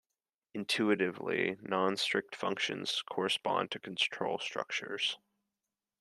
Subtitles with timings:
[0.55, 5.19] Intuitively, non-strict functions correspond to control structures.